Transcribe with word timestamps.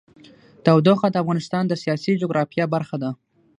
تودوخه 0.65 1.07
د 1.11 1.15
افغانستان 1.23 1.63
د 1.67 1.73
سیاسي 1.83 2.11
جغرافیه 2.21 2.65
برخه 2.73 2.95
ده. 3.03 3.11